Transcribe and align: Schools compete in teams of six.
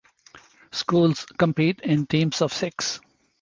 Schools 0.71 1.27
compete 1.27 1.79
in 1.81 2.07
teams 2.07 2.41
of 2.41 2.51
six. 2.51 3.01